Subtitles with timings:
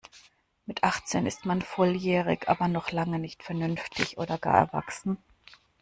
[0.65, 5.19] Mit achtzehn ist man volljährig aber noch lange nicht vernünftig oder gar erwachsen.